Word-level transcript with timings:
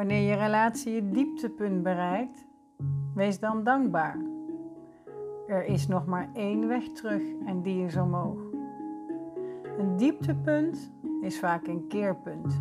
Wanneer 0.00 0.28
je 0.28 0.34
relatie 0.34 0.92
je 0.92 1.08
dieptepunt 1.08 1.82
bereikt, 1.82 2.46
wees 3.14 3.38
dan 3.38 3.64
dankbaar. 3.64 4.18
Er 5.46 5.64
is 5.64 5.86
nog 5.86 6.06
maar 6.06 6.30
één 6.34 6.68
weg 6.68 6.92
terug 6.92 7.22
en 7.46 7.62
die 7.62 7.84
is 7.84 7.96
omhoog. 7.96 8.40
Een 9.78 9.96
dieptepunt 9.96 10.92
is 11.20 11.38
vaak 11.38 11.66
een 11.66 11.86
keerpunt. 11.88 12.60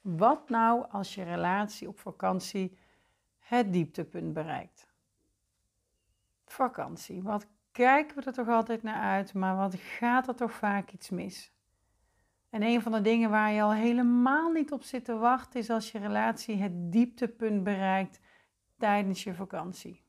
Wat 0.00 0.48
nou 0.48 0.84
als 0.90 1.14
je 1.14 1.22
relatie 1.22 1.88
op 1.88 1.98
vakantie 1.98 2.78
het 3.38 3.72
dieptepunt 3.72 4.32
bereikt? 4.32 4.86
Vakantie, 6.44 7.22
wat 7.22 7.46
kijken 7.72 8.16
we 8.16 8.22
er 8.22 8.32
toch 8.32 8.48
altijd 8.48 8.82
naar 8.82 9.00
uit, 9.00 9.34
maar 9.34 9.56
wat 9.56 9.74
gaat 9.74 10.28
er 10.28 10.34
toch 10.34 10.52
vaak 10.52 10.90
iets 10.90 11.10
mis? 11.10 11.52
En 12.50 12.62
een 12.62 12.82
van 12.82 12.92
de 12.92 13.00
dingen 13.00 13.30
waar 13.30 13.52
je 13.52 13.62
al 13.62 13.72
helemaal 13.72 14.50
niet 14.50 14.72
op 14.72 14.82
zit 14.82 15.04
te 15.04 15.16
wachten 15.16 15.60
is 15.60 15.70
als 15.70 15.92
je 15.92 15.98
relatie 15.98 16.56
het 16.56 16.92
dieptepunt 16.92 17.62
bereikt 17.62 18.20
tijdens 18.78 19.24
je 19.24 19.34
vakantie. 19.34 20.04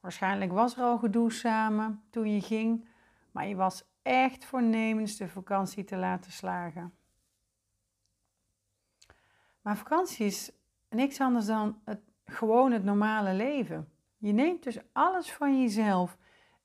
Waarschijnlijk 0.00 0.52
was 0.52 0.76
er 0.76 0.82
al 0.82 0.98
gedoe 0.98 1.32
samen 1.32 2.02
toen 2.10 2.34
je 2.34 2.40
ging, 2.40 2.88
maar 3.30 3.46
je 3.46 3.56
was 3.56 3.84
echt 4.02 4.44
voornemens 4.44 5.16
de 5.16 5.28
vakantie 5.28 5.84
te 5.84 5.96
laten 5.96 6.32
slagen. 6.32 6.94
Maar 9.60 9.76
vakantie 9.76 10.26
is 10.26 10.52
niks 10.88 11.20
anders 11.20 11.46
dan 11.46 11.80
het, 11.84 12.00
gewoon 12.24 12.72
het 12.72 12.84
normale 12.84 13.32
leven. 13.32 13.88
Je 14.18 14.32
neemt 14.32 14.62
dus 14.62 14.78
alles 14.92 15.32
van 15.32 15.60
jezelf 15.60 16.18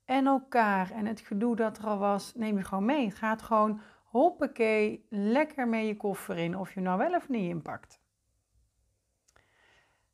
en 0.09 0.27
elkaar 0.27 0.91
en 0.91 1.05
het 1.05 1.20
gedoe 1.20 1.55
dat 1.55 1.77
er 1.77 1.86
al 1.86 1.98
was, 1.98 2.36
neem 2.36 2.58
je 2.58 2.63
gewoon 2.63 2.86
mee. 2.86 3.05
Het 3.05 3.15
gaat 3.15 3.41
gewoon 3.41 3.82
hoppakee, 4.04 5.05
lekker 5.10 5.68
mee 5.68 5.88
je 5.88 5.98
koffer 5.98 6.38
in, 6.38 6.57
of 6.57 6.74
je 6.74 6.82
nou 6.82 6.98
wel 6.98 7.15
of 7.15 7.29
niet 7.29 7.49
inpakt. 7.49 7.99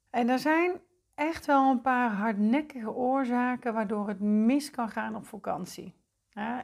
En 0.09 0.29
er 0.29 0.39
zijn 0.39 0.79
echt 1.13 1.45
wel 1.45 1.71
een 1.71 1.81
paar 1.81 2.11
hardnekkige 2.11 2.91
oorzaken 2.91 3.73
waardoor 3.73 4.07
het 4.07 4.19
mis 4.19 4.71
kan 4.71 4.89
gaan 4.89 5.15
op 5.15 5.25
vakantie, 5.25 5.95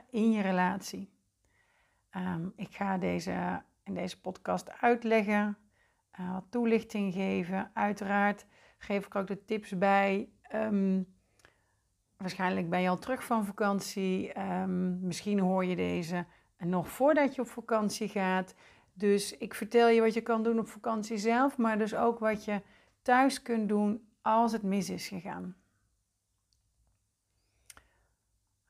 in 0.09 0.31
je 0.31 0.41
relatie. 0.41 1.13
Ehm, 2.09 2.47
ik 2.55 2.75
ga 2.75 2.97
deze, 2.97 3.63
in 3.83 3.93
deze 3.93 4.21
podcast 4.21 4.81
uitleggen, 4.81 5.57
uh, 6.19 6.33
wat 6.33 6.45
toelichting 6.49 7.13
geven. 7.13 7.71
Uiteraard 7.73 8.45
geef 8.77 9.05
ik 9.05 9.15
ook 9.15 9.27
de 9.27 9.45
tips 9.45 9.77
bij. 9.77 10.29
Ehm, 10.41 11.01
waarschijnlijk 12.21 12.69
ben 12.69 12.81
je 12.81 12.89
al 12.89 12.99
terug 12.99 13.23
van 13.23 13.45
vakantie. 13.45 14.33
Ehm, 14.33 15.05
misschien 15.07 15.39
hoor 15.39 15.65
je 15.65 15.75
deze 15.75 16.25
nog 16.57 16.89
voordat 16.89 17.35
je 17.35 17.41
op 17.41 17.47
vakantie 17.47 18.07
gaat. 18.07 18.55
Dus 18.93 19.37
ik 19.37 19.53
vertel 19.53 19.87
je 19.87 20.01
wat 20.01 20.13
je 20.13 20.21
kan 20.21 20.43
doen 20.43 20.59
op 20.59 20.67
vakantie 20.67 21.17
zelf, 21.17 21.57
maar 21.57 21.77
dus 21.77 21.95
ook 21.95 22.19
wat 22.19 22.45
je 22.45 22.61
thuis 23.01 23.41
kunt 23.41 23.69
doen 23.69 24.07
als 24.21 24.51
het 24.51 24.63
mis 24.63 24.89
is 24.89 25.07
gegaan. 25.07 25.55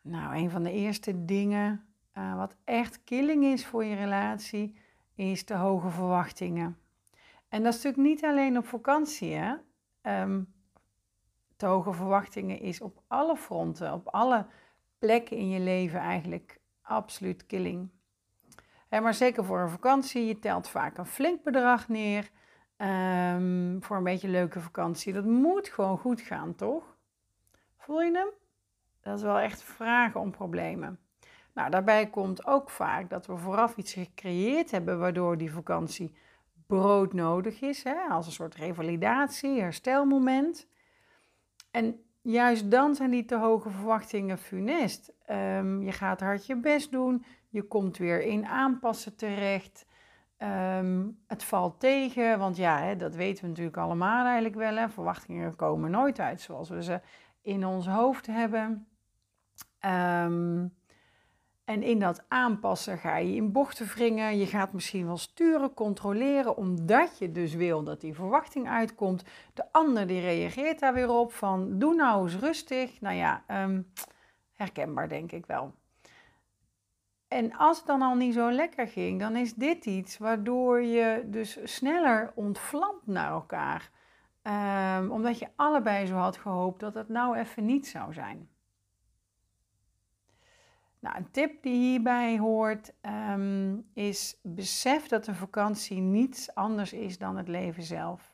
Nou, 0.02 0.36
een 0.36 0.50
van 0.50 0.64
de 0.64 0.72
eerste 0.72 1.26
dingen 1.26 1.86
uh, 2.18 2.36
wat 2.36 2.56
echt 2.64 3.04
killing 3.04 3.44
is 3.44 3.66
voor 3.66 3.84
je 3.84 3.96
relatie, 3.96 4.76
is 5.16 5.46
de 5.46 5.54
hoge 5.54 5.90
verwachtingen. 5.90 6.78
En 7.50 7.64
dat 7.64 7.74
is 7.74 7.84
natuurlijk 7.84 8.14
niet 8.14 8.26
alleen 8.26 8.58
op 8.58 8.66
vakantie. 8.66 9.34
Hè? 9.34 9.56
Um, 10.22 10.54
te 11.62 11.67
hoge 11.67 11.94
verwachtingen 11.94 12.59
is 12.59 12.81
op 12.81 13.02
alle 13.08 13.36
fronten, 13.36 13.94
op 13.94 14.08
alle 14.08 14.45
plekken 15.00 15.38
in 15.38 15.50
je 15.50 15.59
leven 15.59 16.00
eigenlijk 16.00 16.59
absoluut 16.81 17.45
killing. 17.45 17.90
maar 18.90 19.14
zeker 19.14 19.45
voor 19.45 19.59
een 19.59 19.70
vakantie, 19.70 20.26
je 20.26 20.39
telt 20.39 20.70
vaak 20.70 20.98
een 20.98 21.06
flink 21.06 21.44
bedrag 21.44 21.88
neer. 21.88 22.30
Ehm, 22.77 23.80
voor 23.80 23.98
een 23.98 24.04
beetje 24.04 24.27
leuke 24.27 24.60
vakantie. 24.60 25.14
Dat 25.14 25.26
moet 25.26 25.67
gewoon 25.67 25.98
goed 25.98 26.22
gaan, 26.22 26.55
toch? 26.55 26.98
Voel 27.78 28.02
je 28.02 28.11
hem? 28.11 28.30
Dat 29.02 29.17
is 29.17 29.23
wel 29.23 29.39
echt 29.39 29.64
vragen 29.64 30.20
om 30.20 30.32
problemen. 30.32 30.99
Nou, 31.54 31.70
daarbij 31.70 32.10
komt 32.10 32.45
ook 32.45 32.70
vaak 32.70 33.10
dat 33.10 33.26
we 33.26 33.38
vooraf 33.38 33.78
iets 33.78 33.93
gecreëerd 33.93 34.72
hebben 34.72 34.99
waardoor 34.99 35.38
die 35.38 35.52
vakantie 35.52 36.16
broodnodig 36.67 37.61
is, 37.61 37.83
hè? 37.83 37.99
als 38.10 38.26
een 38.26 38.32
soort 38.32 38.55
revalidatie, 38.55 39.61
herstelmoment. 39.61 40.70
En 41.71 42.04
juist 42.21 42.71
dan 42.71 42.95
zijn 42.95 43.11
die 43.11 43.26
te 43.26 43.37
hoge 43.37 43.70
verwachtingen 43.70 44.37
funest. 44.37 45.14
Um, 45.30 45.83
je 45.83 45.92
gaat 45.92 46.20
hard 46.20 46.45
je 46.45 46.55
best 46.55 46.92
doen, 46.92 47.26
je 47.49 47.61
komt 47.61 47.98
weer 47.98 48.21
in 48.21 48.45
aanpassen 48.45 49.15
terecht. 49.15 49.86
Ehm, 50.37 51.08
het 51.27 51.43
valt 51.43 51.80
tegen, 51.80 52.39
want 52.39 52.58
ja, 52.58 52.80
hè, 52.80 52.95
dat 52.95 53.15
weten 53.15 53.43
we 53.43 53.49
natuurlijk 53.49 53.77
allemaal 53.77 54.26
eigenlijk 54.26 54.55
wel. 54.55 54.76
Hè. 54.76 54.89
Verwachtingen 54.89 55.55
komen 55.55 55.92
nooit 55.92 56.20
uit 56.20 56.42
zoals 56.42 56.70
we 56.70 56.83
ze 56.83 57.02
in 57.42 57.65
ons 57.65 57.87
hoofd 57.87 58.27
hebben. 58.27 58.87
Um, 59.86 60.73
en 61.71 61.83
in 61.83 61.99
dat 61.99 62.23
aanpassen 62.27 62.98
ga 62.98 63.17
je 63.17 63.36
in 63.36 63.52
bochten 63.52 63.86
wringen. 63.86 64.37
Je 64.37 64.45
gaat 64.45 64.73
misschien 64.73 65.05
wel 65.05 65.17
sturen, 65.17 65.73
controleren, 65.73 66.58
omdat 66.58 67.17
je 67.17 67.32
dus 67.32 67.54
wil 67.54 67.83
dat 67.83 68.02
die 68.02 68.14
verwachting 68.14 68.70
uitkomt. 68.70 69.23
De 69.54 69.71
ander 69.71 70.08
die 70.08 70.21
reageert 70.21 70.80
daar 70.80 70.93
weer 70.93 71.10
op 71.10 71.33
van 71.33 71.80
doe 71.80 71.95
nou 71.95 72.23
eens 72.23 72.36
rustig. 72.36 73.02
Nou 73.02 73.15
ja, 73.15 73.43
um, 73.48 73.92
herkenbaar 74.54 75.10
denk 75.10 75.31
ik 75.31 75.45
wel. 75.45 75.73
En 77.27 77.55
als 77.55 77.77
het 77.77 77.87
dan 77.87 78.02
al 78.02 78.15
niet 78.15 78.33
zo 78.33 78.52
lekker 78.52 78.87
ging, 78.87 79.20
dan 79.20 79.36
is 79.36 79.54
dit 79.54 79.86
iets 79.86 80.17
waardoor 80.17 80.81
je 80.81 81.23
dus 81.26 81.60
sneller 81.64 82.31
ontvlamt 82.36 83.08
naar 83.08 83.31
elkaar. 83.31 83.92
Um, 84.99 85.11
omdat 85.11 85.39
je 85.39 85.48
allebei 85.55 86.05
zo 86.05 86.15
had 86.15 86.37
gehoopt 86.37 86.80
dat 86.80 86.93
het 86.93 87.10
nou 87.10 87.37
even 87.37 87.65
niet 87.65 87.87
zou 87.87 88.14
zijn. 88.14 88.49
Nou, 91.02 91.17
een 91.17 91.32
tip 91.32 91.64
die 91.64 91.73
hierbij 91.73 92.39
hoort 92.39 92.94
ehm, 93.02 93.78
is 93.94 94.39
besef 94.44 95.08
dat 95.08 95.28
een 95.28 95.36
vakantie 95.36 96.00
niets 96.02 96.56
anders 96.56 96.94
is 96.94 97.17
dan 97.17 97.38
het 97.38 97.48
leven 97.48 97.84
zelf. 97.84 98.34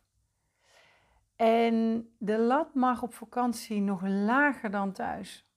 En 1.35 2.07
de 2.17 2.37
lat 2.37 2.73
mag 2.73 3.01
op 3.03 3.13
vakantie 3.13 3.81
nog 3.81 4.01
lager 4.05 4.71
dan 4.71 4.91
thuis. 4.91 5.47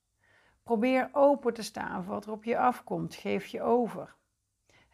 Probeer 0.63 1.09
open 1.13 1.55
te 1.55 1.63
staan 1.63 2.05
voor 2.05 2.15
wat 2.15 2.27
er 2.27 2.33
op 2.33 2.45
je 2.45 2.59
afkomt. 2.59 3.15
Geef 3.15 3.47
je 3.47 3.63
over. 3.63 4.15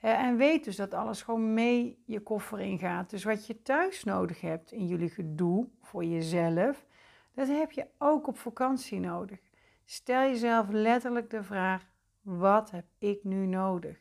En 0.00 0.36
weet 0.36 0.64
dus 0.64 0.76
dat 0.76 0.94
alles 0.94 1.22
gewoon 1.22 1.54
mee 1.54 2.02
je 2.06 2.20
koffer 2.20 2.60
ingaat. 2.60 3.10
Dus 3.10 3.24
wat 3.24 3.46
je 3.46 3.62
thuis 3.62 4.04
nodig 4.04 4.40
hebt 4.40 4.72
in 4.72 4.86
jullie 4.86 5.10
gedoe 5.10 5.68
voor 5.82 6.04
jezelf, 6.04 6.86
dat 7.34 7.48
heb 7.48 7.72
je 7.72 7.86
ook 7.98 8.26
op 8.26 8.38
vakantie 8.38 9.00
nodig. 9.00 9.38
Stel 9.84 10.20
jezelf 10.20 10.68
letterlijk 10.68 11.30
de 11.30 11.42
vraag: 11.42 11.94
wat 12.26 12.70
heb 12.70 12.84
ik 12.98 13.24
nu 13.24 13.46
nodig? 13.46 13.98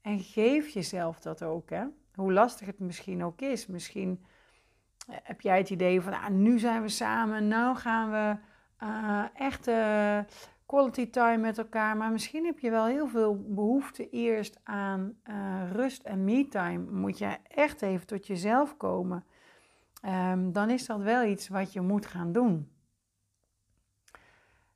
En 0.00 0.18
geef 0.18 0.68
jezelf 0.68 1.20
dat 1.20 1.42
ook, 1.42 1.70
hè? 1.70 1.84
Hoe 2.14 2.32
lastig 2.32 2.66
het 2.66 2.78
misschien 2.78 3.24
ook 3.24 3.40
is. 3.40 3.66
Misschien 3.66 4.24
eh, 5.08 5.16
heb 5.22 5.40
jij 5.40 5.58
het 5.58 5.70
idee 5.70 6.00
van, 6.00 6.12
ah, 6.12 6.28
nu 6.28 6.58
zijn 6.58 6.82
we 6.82 6.88
samen, 6.88 7.48
nou 7.48 7.76
gaan 7.76 8.10
we 8.10 8.36
uh, 8.86 9.24
echt 9.34 9.68
uh, 9.68 10.18
quality 10.66 11.10
time 11.10 11.36
met 11.36 11.58
elkaar. 11.58 11.96
Maar 11.96 12.12
misschien 12.12 12.44
heb 12.44 12.58
je 12.58 12.70
wel 12.70 12.86
heel 12.86 13.08
veel 13.08 13.44
behoefte 13.48 14.10
eerst 14.10 14.60
aan 14.62 15.18
rust 15.72 16.02
en 16.02 16.24
me-time. 16.24 16.90
Moet 16.90 17.18
je 17.18 17.36
echt 17.48 17.82
even 17.82 18.06
tot 18.06 18.26
jezelf 18.26 18.76
komen. 18.76 19.24
Um, 20.04 20.52
dan 20.52 20.70
is 20.70 20.86
dat 20.86 21.00
wel 21.00 21.24
iets 21.24 21.48
wat 21.48 21.72
je 21.72 21.80
moet 21.80 22.06
gaan 22.06 22.32
doen. 22.32 22.77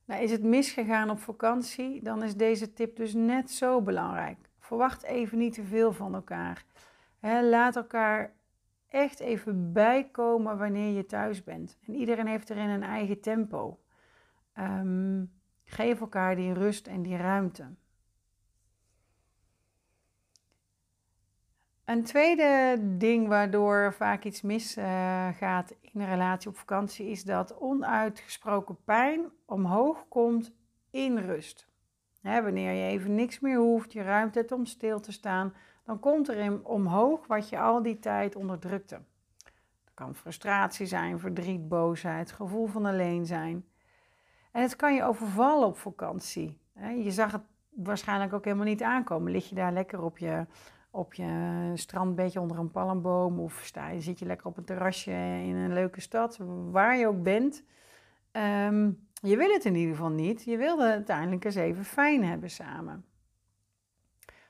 Nou, 0.05 0.21
is 0.21 0.31
het 0.31 0.43
misgegaan 0.43 1.09
op 1.09 1.19
vakantie, 1.19 2.01
dan 2.01 2.23
is 2.23 2.35
deze 2.35 2.73
tip 2.73 2.95
dus 2.95 3.13
net 3.13 3.51
zo 3.51 3.81
belangrijk. 3.81 4.37
Verwacht 4.59 5.03
even 5.03 5.37
niet 5.37 5.53
te 5.53 5.63
veel 5.63 5.93
van 5.93 6.13
elkaar. 6.13 6.65
laat 7.21 7.75
elkaar 7.75 8.33
echt 8.87 9.19
even 9.19 9.73
bijkomen 9.73 10.57
wanneer 10.57 10.95
je 10.95 11.05
thuis 11.05 11.43
bent. 11.43 11.77
En 11.87 11.93
iedereen 11.95 12.27
heeft 12.27 12.49
erin 12.49 12.69
een 12.69 12.83
eigen 12.83 13.21
tempo. 13.21 13.79
Um, 14.59 15.31
geef 15.65 15.99
elkaar 15.99 16.35
die 16.35 16.53
rust 16.53 16.87
en 16.87 17.01
die 17.01 17.17
ruimte. 17.17 17.65
Een 21.85 22.03
tweede 22.03 22.77
ding 22.97 23.27
waardoor 23.27 23.93
vaak 23.93 24.23
iets 24.23 24.41
misgaat 24.41 25.75
in 25.93 26.01
een 26.01 26.07
relatie 26.07 26.49
op 26.49 26.57
vakantie 26.57 27.07
is 27.07 27.23
dat 27.23 27.57
onuitgesproken 27.57 28.77
pijn 28.83 29.21
omhoog 29.45 30.07
komt 30.07 30.51
in 30.89 31.17
rust. 31.17 31.67
wanneer 32.21 32.71
je 32.71 32.91
even 32.91 33.15
niks 33.15 33.39
meer 33.39 33.57
hoeft, 33.57 33.93
je 33.93 34.01
ruimte 34.01 34.39
hebt 34.39 34.51
om 34.51 34.65
stil 34.65 34.99
te 34.99 35.11
staan, 35.11 35.53
dan 35.85 35.99
komt 35.99 36.29
er 36.29 36.37
in 36.37 36.65
omhoog 36.65 37.27
wat 37.27 37.49
je 37.49 37.59
al 37.59 37.81
die 37.81 37.99
tijd 37.99 38.35
onderdrukte. 38.35 39.01
Dat 39.83 39.93
kan 39.93 40.15
frustratie 40.15 40.85
zijn, 40.85 41.19
verdriet, 41.19 41.67
boosheid, 41.67 42.31
gevoel 42.31 42.67
van 42.67 42.85
alleen 42.85 43.25
zijn. 43.25 43.65
En 44.51 44.61
het 44.61 44.75
kan 44.75 44.93
je 44.93 45.03
overvallen 45.03 45.67
op 45.67 45.77
vakantie. 45.77 46.59
Je 46.79 47.11
zag 47.11 47.31
het 47.31 47.43
waarschijnlijk 47.69 48.33
ook 48.33 48.43
helemaal 48.43 48.65
niet 48.65 48.83
aankomen. 48.83 49.31
Lig 49.31 49.49
je 49.49 49.55
daar 49.55 49.73
lekker 49.73 50.01
op 50.01 50.17
je, 50.17 50.45
op 50.93 51.13
je 51.13 51.71
strandbedje 51.73 52.39
onder 52.39 52.57
een 52.57 52.71
palmboom 52.71 53.39
of 53.39 53.61
sta 53.63 53.89
je, 53.89 54.01
zit 54.01 54.19
je 54.19 54.25
lekker 54.25 54.47
op 54.47 54.57
een 54.57 54.63
terrasje 54.63 55.11
in 55.45 55.55
een 55.55 55.73
leuke 55.73 56.01
stad, 56.01 56.39
waar 56.71 56.97
je 56.97 57.07
ook 57.07 57.23
bent. 57.23 57.63
Ehm, 58.31 58.91
je 59.13 59.37
wil 59.37 59.49
het 59.49 59.65
in 59.65 59.75
ieder 59.75 59.95
geval 59.95 60.09
niet. 60.09 60.43
Je 60.43 60.57
wil 60.57 60.79
het 60.79 60.91
uiteindelijk 60.91 61.45
eens 61.45 61.55
even 61.55 61.85
fijn 61.85 62.23
hebben 62.23 62.49
samen. 62.49 63.05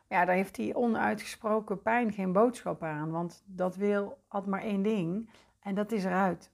Ja, 0.10 0.25
daar 0.25 0.36
heeft 0.36 0.56
die 0.56 0.75
onuitgesproken 0.75 1.81
pijn 1.81 2.13
geen 2.13 2.31
boodschap 2.31 2.84
aan, 2.84 3.12
want 3.12 3.44
dat 3.46 3.75
wil 3.75 4.18
had 4.28 4.46
maar 4.46 4.62
één 4.62 4.84
ding 4.84 5.30
en 5.60 5.75
dat 5.75 5.92
is 5.92 6.06
eruit. 6.06 6.51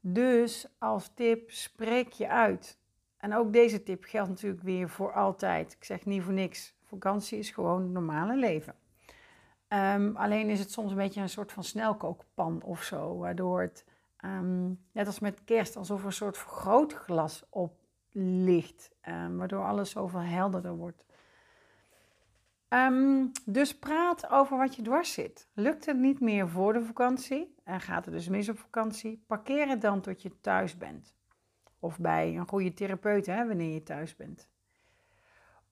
Dus 0.00 0.68
als 0.78 1.10
tip, 1.14 1.50
spreek 1.50 2.12
je 2.12 2.28
uit. 2.28 2.78
En 3.16 3.34
ook 3.34 3.52
deze 3.52 3.82
tip 3.82 4.04
geldt 4.04 4.28
natuurlijk 4.28 4.62
weer 4.62 4.88
voor 4.88 5.12
altijd. 5.12 5.72
Ik 5.72 5.84
zeg 5.84 6.04
niet 6.04 6.22
voor 6.22 6.32
niks. 6.32 6.74
Vakantie 6.82 7.38
is 7.38 7.50
gewoon 7.50 7.82
het 7.82 7.90
normale 7.90 8.36
leven. 8.36 8.74
Ehm, 9.68 10.16
alleen 10.16 10.48
is 10.48 10.58
het 10.58 10.70
soms 10.70 10.90
een 10.90 10.96
beetje 10.96 11.20
een 11.20 11.28
soort 11.28 11.52
van 11.52 11.64
snelkookpan 11.64 12.62
of 12.62 12.82
zo, 12.82 13.16
waardoor 13.16 13.60
het, 13.60 13.84
ehm, 14.16 14.68
net 14.92 15.06
als 15.06 15.18
met 15.18 15.44
kerst, 15.44 15.76
alsof 15.76 16.00
er 16.00 16.06
een 16.06 16.12
soort 16.12 16.38
vergrootglas 16.38 17.44
op 17.50 17.82
ligt, 18.16 18.90
um, 19.08 19.36
waardoor 19.36 19.64
alles 19.64 19.90
zoveel 19.90 20.20
helderder 20.20 20.76
wordt. 20.76 21.04
dus 23.44 23.78
praat 23.78 24.30
over 24.30 24.58
wat 24.58 24.76
je 24.76 24.82
dwars 24.82 25.12
zit. 25.12 25.48
Lukt 25.52 25.86
het 25.86 25.96
niet 25.98 26.20
meer 26.20 26.48
voor 26.48 26.72
de 26.72 26.84
vakantie 26.84 27.54
en 27.64 27.80
gaat 27.80 28.04
het 28.04 28.14
dus 28.14 28.28
mis 28.28 28.48
op 28.48 28.58
vakantie? 28.58 29.24
Parkeer 29.26 29.68
het 29.68 29.80
dan 29.80 30.00
tot 30.00 30.22
je 30.22 30.40
thuis 30.40 30.76
bent. 30.76 31.14
Of 31.78 31.98
bij 31.98 32.36
een 32.36 32.48
goede 32.48 32.74
therapeut, 32.74 33.26
hè, 33.26 33.46
wanneer 33.46 33.72
je 33.72 33.82
thuis 33.82 34.16
bent. 34.16 34.48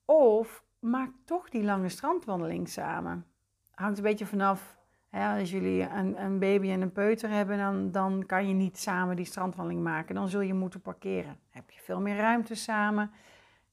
Of 0.04 0.64
maak 0.78 1.10
toch 1.24 1.50
die 1.50 1.62
lange 1.62 1.88
strandwandeling 1.88 2.68
samen. 2.68 3.26
Hangt 3.74 3.96
een 3.96 4.04
beetje 4.04 4.26
vanaf. 4.26 4.80
Hè, 5.08 5.40
als 5.40 5.50
jullie 5.50 5.82
een, 5.88 6.22
een, 6.22 6.38
baby 6.38 6.70
en 6.70 6.80
een 6.80 6.92
peuter 6.92 7.30
hebben, 7.30 7.58
dan, 7.58 7.90
dan 7.90 8.26
kan 8.26 8.48
je 8.48 8.54
niet 8.54 8.78
samen 8.78 9.16
die 9.16 9.24
strandwandeling 9.24 9.82
maken. 9.82 10.14
Dan 10.14 10.28
zul 10.28 10.40
je 10.40 10.54
moeten 10.54 10.80
parkeren. 10.80 11.38
Heb 11.50 11.70
je 11.70 11.80
veel 11.80 12.00
meer 12.00 12.16
ruimte 12.16 12.54
samen. 12.54 13.10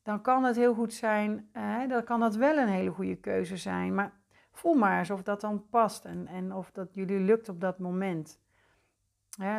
Dan 0.03 0.21
kan 0.21 0.43
het 0.43 0.55
heel 0.55 0.73
goed 0.73 0.93
zijn. 0.93 1.49
Dan 1.87 2.03
kan 2.03 2.19
dat 2.19 2.35
wel 2.35 2.57
een 2.57 2.67
hele 2.67 2.89
goede 2.89 3.15
keuze 3.15 3.57
zijn. 3.57 3.95
Maar 3.95 4.13
voel 4.51 4.73
maar 4.73 4.99
eens 4.99 5.11
of 5.11 5.23
dat 5.23 5.41
dan 5.41 5.69
past 5.69 6.05
en, 6.05 6.27
en 6.27 6.53
of 6.53 6.71
dat 6.71 6.93
jullie 6.93 7.19
lukt 7.19 7.49
op 7.49 7.61
dat 7.61 7.79
moment 7.79 8.39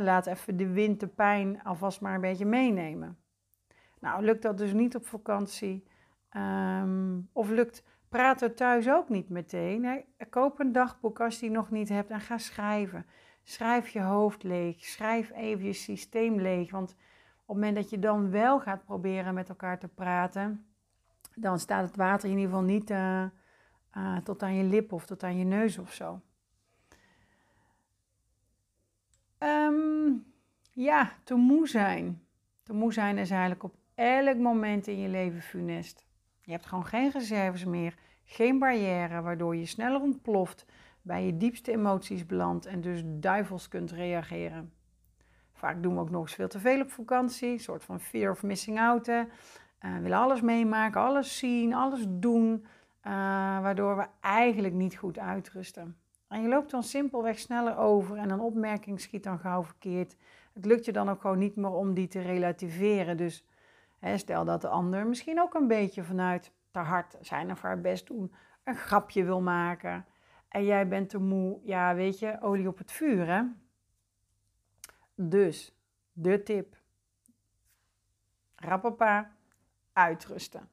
laat 0.00 0.26
even 0.26 0.56
de 0.56 0.72
wind, 0.72 1.00
de 1.00 1.06
pijn 1.06 1.62
alvast 1.62 2.00
maar 2.00 2.14
een 2.14 2.20
beetje 2.20 2.46
meenemen. 2.46 3.18
Nou, 4.00 4.24
lukt 4.24 4.42
dat 4.42 4.58
dus 4.58 4.72
niet 4.72 4.96
op 4.96 5.06
vakantie? 5.06 5.84
Ehm, 6.28 7.18
of 7.32 7.50
lukt 7.50 7.84
praten 8.10 8.54
thuis 8.54 8.88
ook 8.88 9.08
niet 9.08 9.28
meteen? 9.28 10.04
Koop 10.30 10.60
een 10.60 10.72
dagboek 10.72 11.20
als 11.20 11.34
je 11.34 11.40
die 11.40 11.50
nog 11.50 11.70
niet 11.70 11.88
hebt 11.88 12.10
en 12.10 12.20
ga 12.20 12.38
schrijven. 12.38 13.06
Schrijf 13.42 13.88
je 13.88 14.00
hoofd 14.00 14.42
leeg. 14.42 14.84
Schrijf 14.84 15.32
even 15.32 15.64
je 15.64 15.72
systeem 15.72 16.40
leeg. 16.40 16.70
Want 16.70 16.90
op 16.90 16.96
het 17.46 17.56
moment 17.56 17.74
dat 17.74 17.90
je 17.90 17.98
dan 17.98 18.30
wel 18.30 18.60
gaat 18.60 18.84
proberen 18.84 19.34
met 19.34 19.48
elkaar 19.48 19.78
te 19.78 19.88
praten, 19.88 20.66
dan 21.34 21.58
staat 21.58 21.86
het 21.86 21.96
water 21.96 22.28
in 22.28 22.36
ieder 22.36 22.50
geval 22.50 22.66
niet 22.66 22.90
uh, 22.90 23.24
uh, 23.96 24.16
tot 24.18 24.42
aan 24.42 24.54
je 24.54 24.64
lip 24.64 24.92
of 24.92 25.06
tot 25.06 25.22
aan 25.22 25.36
je 25.36 25.44
neus 25.44 25.78
of 25.78 25.92
zo. 25.92 26.20
Um, 29.38 30.24
ja, 30.72 31.12
te 31.24 31.34
moe 31.34 31.68
zijn. 31.68 32.26
Te 32.62 32.72
moe 32.72 32.92
zijn 32.92 33.18
is 33.18 33.30
eigenlijk 33.30 33.62
op 33.62 33.74
elk 33.94 34.36
moment 34.36 34.86
in 34.86 34.98
je 34.98 35.08
leven 35.08 35.42
funest. 35.42 36.09
Je 36.50 36.56
hebt 36.56 36.68
gewoon 36.68 36.86
geen 36.86 37.10
reserves 37.10 37.64
meer, 37.64 37.94
geen 38.24 38.58
barrière, 38.58 39.20
waardoor 39.20 39.56
je 39.56 39.66
sneller 39.66 40.00
ontploft, 40.00 40.66
bij 41.02 41.26
je 41.26 41.36
diepste 41.36 41.72
emoties 41.72 42.26
belandt 42.26 42.66
en 42.66 42.80
dus 42.80 43.02
duivels 43.04 43.68
kunt 43.68 43.90
reageren. 43.90 44.72
Vaak 45.52 45.82
doen 45.82 45.94
we 45.94 46.00
ook 46.00 46.10
nog 46.10 46.22
eens 46.22 46.34
veel 46.34 46.48
te 46.48 46.58
veel 46.58 46.80
op 46.80 46.90
vakantie, 46.90 47.48
een 47.48 47.60
soort 47.60 47.84
van 47.84 48.00
fear 48.00 48.30
of 48.30 48.42
missing 48.42 48.80
out. 48.80 49.08
Uh, 49.08 49.24
willen 50.00 50.18
alles 50.18 50.40
meemaken, 50.40 51.00
alles 51.00 51.38
zien, 51.38 51.74
alles 51.74 52.04
doen, 52.08 52.52
uh, 52.52 53.12
waardoor 53.60 53.96
we 53.96 54.06
eigenlijk 54.20 54.74
niet 54.74 54.96
goed 54.96 55.18
uitrusten. 55.18 55.96
En 56.28 56.42
je 56.42 56.48
loopt 56.48 56.70
dan 56.70 56.82
simpelweg 56.82 57.38
sneller 57.38 57.76
over 57.76 58.16
en 58.16 58.30
een 58.30 58.40
opmerking 58.40 59.00
schiet 59.00 59.22
dan 59.22 59.38
gauw 59.38 59.64
verkeerd. 59.64 60.16
Het 60.52 60.64
lukt 60.64 60.84
je 60.84 60.92
dan 60.92 61.10
ook 61.10 61.20
gewoon 61.20 61.38
niet 61.38 61.56
meer 61.56 61.70
om 61.70 61.94
die 61.94 62.08
te 62.08 62.20
relativeren. 62.20 63.16
Dus 63.16 63.44
stel 64.00 64.44
dat 64.44 64.60
de 64.60 64.68
ander 64.68 65.06
misschien 65.06 65.40
ook 65.40 65.54
een 65.54 65.68
beetje 65.68 66.04
vanuit 66.04 66.52
te 66.70 66.78
hard 66.78 67.16
zijn 67.20 67.50
of 67.50 67.60
haar 67.60 67.80
best 67.80 68.06
doen, 68.06 68.34
een 68.64 68.76
grapje 68.76 69.24
wil 69.24 69.40
maken. 69.40 70.06
En 70.48 70.64
jij 70.64 70.88
bent 70.88 71.08
te 71.08 71.18
moe, 71.18 71.60
ja 71.62 71.94
weet 71.94 72.18
je, 72.18 72.40
olie 72.40 72.68
op 72.68 72.78
het 72.78 72.92
vuur 72.92 73.26
hè. 73.26 73.42
Dus, 75.14 75.76
de 76.12 76.42
tip. 76.42 76.76
Rappapa, 78.54 79.30
uitrusten. 79.92 80.68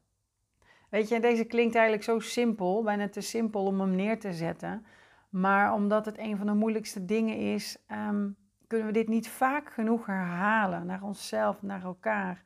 Weet 0.90 1.10
je, 1.10 1.20
deze 1.20 1.44
klinkt 1.44 1.76
eigenlijk 1.76 2.04
zo 2.04 2.20
simpel, 2.20 2.84
bijna 2.84 3.10
te 3.10 3.22
simpel 3.22 3.66
om 3.66 3.80
hem 3.80 3.96
neer 3.96 4.20
te 4.20 4.34
zetten. 4.34 4.86
Maar 5.30 5.74
omdat 5.74 6.06
het 6.06 6.18
een 6.18 6.38
van 6.38 6.46
de 6.46 6.54
moeilijkste 6.54 7.06
dingen 7.06 7.38
is, 7.38 7.84
ehm, 7.88 8.30
kunnen 8.68 8.88
we 8.88 8.94
dit 8.94 9.08
niet 9.08 9.30
vaak 9.30 9.74
genoeg 9.74 10.06
herhalen 10.06 10.86
naar 10.86 11.04
onszelf, 11.04 11.62
naar 11.62 11.84
elkaar. 11.84 12.44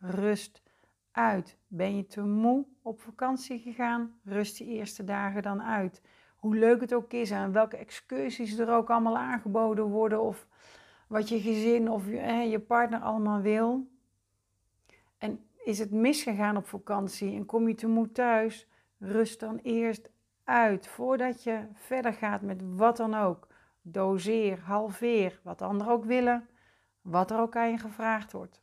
Rust 0.00 0.62
uit. 1.10 1.56
Ben 1.66 1.96
je 1.96 2.06
te 2.06 2.22
moe 2.22 2.66
op 2.82 3.00
vakantie 3.00 3.58
gegaan? 3.58 4.20
Rust 4.24 4.58
die 4.58 4.66
eerste 4.66 5.04
dagen 5.04 5.42
dan 5.42 5.62
uit. 5.62 6.02
Hoe 6.36 6.56
leuk 6.56 6.80
het 6.80 6.94
ook 6.94 7.12
is 7.12 7.30
en 7.30 7.52
welke 7.52 7.76
excursies 7.76 8.58
er 8.58 8.70
ook 8.70 8.90
allemaal 8.90 9.18
aangeboden 9.18 9.84
worden 9.84 10.22
of 10.22 10.46
wat 11.06 11.28
je 11.28 11.40
gezin 11.40 11.90
of 11.90 12.06
je, 12.06 12.20
je 12.48 12.60
partner 12.60 13.00
allemaal 13.00 13.40
wil. 13.40 13.88
En 15.18 15.44
is 15.64 15.78
het 15.78 15.90
misgegaan 15.90 16.56
op 16.56 16.66
vakantie 16.66 17.34
en 17.34 17.46
kom 17.46 17.68
je 17.68 17.74
te 17.74 17.88
moe 17.88 18.12
thuis? 18.12 18.68
Rust 18.98 19.40
dan 19.40 19.58
eerst 19.62 20.10
uit 20.44 20.86
voordat 20.86 21.42
je 21.42 21.66
verder 21.74 22.12
gaat 22.12 22.42
met 22.42 22.62
wat 22.76 22.96
dan 22.96 23.14
ook. 23.14 23.46
Doseer, 23.82 24.60
halveer, 24.60 25.40
wat 25.42 25.62
anderen 25.62 25.92
ook 25.92 26.04
willen, 26.04 26.48
wat 27.00 27.30
er 27.30 27.38
ook 27.40 27.56
aan 27.56 27.70
je 27.70 27.78
gevraagd 27.78 28.32
wordt. 28.32 28.62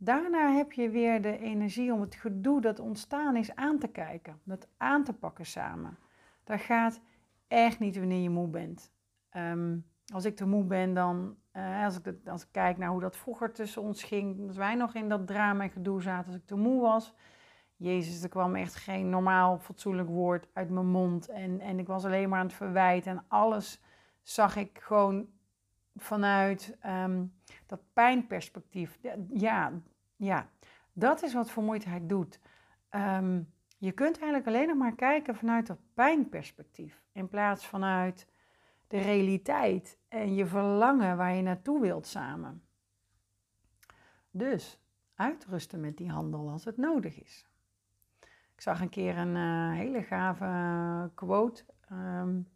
Daarna 0.00 0.52
heb 0.52 0.72
je 0.72 0.90
weer 0.90 1.22
de 1.22 1.38
energie 1.38 1.92
om 1.92 2.00
het 2.00 2.14
gedoe 2.14 2.60
dat 2.60 2.78
ontstaan 2.78 3.36
is 3.36 3.54
aan 3.54 3.78
te 3.78 3.88
kijken, 3.88 4.40
dat 4.44 4.68
aan 4.76 5.04
te 5.04 5.12
pakken 5.12 5.46
samen. 5.46 5.98
Dat 6.44 6.60
gaat 6.60 7.00
echt 7.48 7.78
niet 7.78 7.96
wanneer 7.98 8.22
je 8.22 8.30
moe 8.30 8.48
bent. 8.48 8.92
Ehm, 9.30 9.76
als 10.12 10.24
ik 10.24 10.36
te 10.36 10.46
moe 10.46 10.64
ben, 10.64 10.94
dan, 10.94 11.36
uh, 11.52 11.84
als, 11.84 12.00
ik 12.00 12.14
als 12.26 12.42
ik 12.42 12.48
kijk 12.50 12.78
naar 12.78 12.88
hoe 12.88 13.00
dat 13.00 13.16
vroeger 13.16 13.52
tussen 13.52 13.82
ons 13.82 14.02
ging, 14.02 14.46
dat 14.46 14.56
wij 14.56 14.74
nog 14.74 14.94
in 14.94 15.08
dat 15.08 15.26
drama 15.26 15.62
en 15.62 15.70
gedoe 15.70 16.02
zaten, 16.02 16.26
als 16.26 16.40
ik 16.40 16.46
te 16.46 16.56
moe 16.56 16.80
was, 16.80 17.14
Jezus, 17.76 18.22
er 18.22 18.28
kwam 18.28 18.54
echt 18.54 18.74
geen 18.74 19.08
normaal 19.08 19.58
fatsoenlijk 19.58 20.08
woord 20.08 20.48
uit 20.52 20.70
mijn 20.70 20.86
mond. 20.86 21.28
En, 21.28 21.60
en 21.60 21.78
ik 21.78 21.86
was 21.86 22.04
alleen 22.04 22.28
maar 22.28 22.38
aan 22.38 22.46
het 22.46 22.54
verwijten. 22.54 23.10
En 23.10 23.24
alles 23.28 23.82
zag 24.22 24.56
ik 24.56 24.78
gewoon 24.80 25.26
vanuit 25.98 26.76
ehm, 26.80 27.24
dat 27.66 27.80
pijnperspectief. 27.92 28.98
Ja, 29.28 29.72
ja, 30.16 30.48
dat 30.92 31.22
is 31.22 31.34
wat 31.34 31.50
vermoeidheid 31.50 32.08
doet. 32.08 32.40
Ehm, 32.88 33.42
je 33.78 33.92
kunt 33.92 34.18
eigenlijk 34.18 34.46
alleen 34.46 34.68
nog 34.68 34.76
maar 34.76 34.94
kijken 34.94 35.36
vanuit 35.36 35.66
dat 35.66 35.78
pijnperspectief. 35.94 37.02
In 37.12 37.28
plaats 37.28 37.66
vanuit 37.66 38.28
de 38.86 38.98
realiteit 38.98 39.98
en 40.08 40.34
je 40.34 40.46
verlangen 40.46 41.16
waar 41.16 41.34
je 41.34 41.42
naartoe 41.42 41.80
wilt 41.80 42.06
samen. 42.06 42.62
Dus 44.30 44.80
uitrusten 45.14 45.80
met 45.80 45.96
die 45.96 46.10
handel 46.10 46.50
als 46.50 46.64
het 46.64 46.76
nodig 46.76 47.20
is. 47.22 47.46
Ik 48.54 48.60
zag 48.64 48.80
een 48.80 48.88
keer 48.88 49.16
een 49.16 49.36
uh, 49.36 49.72
hele 49.72 50.02
gave 50.02 51.10
quote. 51.14 51.64
Um, 51.92 52.48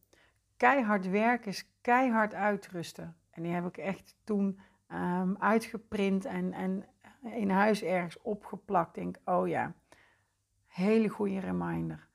keihard 0.56 1.10
werken 1.10 1.50
is 1.50 1.70
keihard 1.80 2.34
uitrusten. 2.34 3.16
En 3.32 3.42
die 3.42 3.52
heb 3.52 3.66
ik 3.66 3.76
echt 3.76 4.16
toen 4.24 4.60
um, 4.92 5.36
uitgeprint 5.38 6.24
en, 6.24 6.52
en 6.52 6.84
in 7.22 7.50
huis 7.50 7.82
ergens 7.82 8.22
opgeplakt. 8.22 8.94
Denk, 8.94 9.16
oh 9.24 9.48
ja, 9.48 9.72
hele 10.66 11.08
goede 11.08 11.38
reminder. 11.38 12.08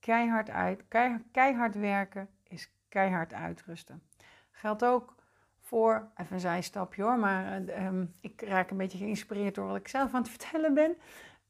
Keihard, 0.00 0.50
uit, 0.50 0.84
keihard, 1.30 1.74
werken 1.74 2.28
is 2.42 2.72
keihard 2.88 3.34
uitrusten. 3.34 4.02
Geldt 4.50 4.84
ook 4.84 5.14
voor, 5.60 6.10
even 6.16 6.34
een 6.34 6.40
zijstapje 6.40 7.02
hoor, 7.02 7.18
maar 7.18 7.62
uh, 7.62 7.86
um, 7.86 8.14
ik 8.20 8.42
raak 8.42 8.70
een 8.70 8.76
beetje 8.76 8.98
geïnspireerd 8.98 9.54
door 9.54 9.66
wat 9.66 9.76
ik 9.76 9.88
zelf 9.88 10.14
aan 10.14 10.22
het 10.22 10.30
vertellen 10.38 10.74
ben. 10.74 10.96